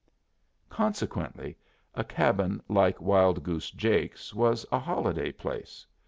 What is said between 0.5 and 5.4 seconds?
Consequently a cabin like Wild Goose Jake's was a holiday